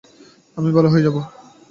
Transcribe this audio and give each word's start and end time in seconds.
আমি 0.57 0.69
ভালো 0.71 0.89
হয়ে 0.89 1.05
যাবো। 1.07 1.21